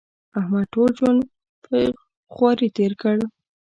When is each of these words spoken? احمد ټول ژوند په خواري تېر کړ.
احمد 0.39 0.65
ټول 0.73 0.89
ژوند 0.99 1.21
په 1.65 1.77
خواري 2.33 2.67
تېر 2.77 2.91
کړ. 3.01 3.17